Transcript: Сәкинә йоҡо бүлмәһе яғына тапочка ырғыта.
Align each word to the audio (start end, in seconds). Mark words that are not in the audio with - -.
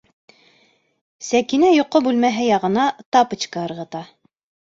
Сәкинә 1.25 1.67
йоҡо 1.75 2.01
бүлмәһе 2.07 2.47
яғына 2.47 2.87
тапочка 3.17 3.67
ырғыта. 3.69 4.05